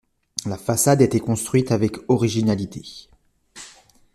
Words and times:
La 0.47 0.57
façade 0.57 1.01
a 1.01 1.05
été 1.05 1.19
construite 1.19 1.71
avec 1.71 1.95
originalité. 2.07 3.07